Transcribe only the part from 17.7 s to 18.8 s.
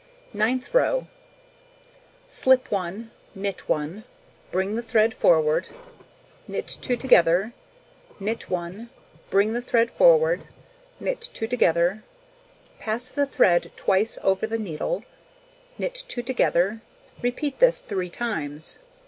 3 times.